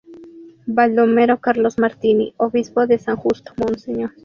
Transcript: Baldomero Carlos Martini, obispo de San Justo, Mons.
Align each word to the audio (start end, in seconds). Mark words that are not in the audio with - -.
Baldomero 0.65 1.39
Carlos 1.41 1.77
Martini, 1.77 2.33
obispo 2.37 2.87
de 2.87 2.97
San 2.97 3.17
Justo, 3.17 3.53
Mons. 3.57 3.85